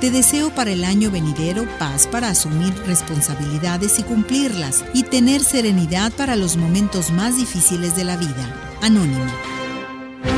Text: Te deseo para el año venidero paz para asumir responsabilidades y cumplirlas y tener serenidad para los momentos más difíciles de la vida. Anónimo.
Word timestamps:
Te 0.00 0.12
deseo 0.12 0.50
para 0.50 0.70
el 0.70 0.84
año 0.84 1.10
venidero 1.10 1.66
paz 1.80 2.06
para 2.06 2.28
asumir 2.28 2.72
responsabilidades 2.86 3.98
y 3.98 4.04
cumplirlas 4.04 4.84
y 4.94 5.02
tener 5.02 5.42
serenidad 5.42 6.12
para 6.12 6.36
los 6.36 6.56
momentos 6.56 7.10
más 7.10 7.36
difíciles 7.36 7.96
de 7.96 8.04
la 8.04 8.16
vida. 8.16 8.76
Anónimo. 8.80 9.26